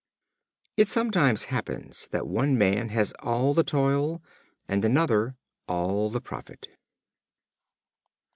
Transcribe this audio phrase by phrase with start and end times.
[0.77, 4.19] It sometimes happens that one man has all the toil,
[4.67, 5.35] and another
[5.67, 6.69] all the profit.